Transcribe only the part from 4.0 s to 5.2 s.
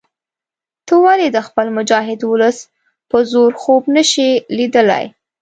شې لیدلای.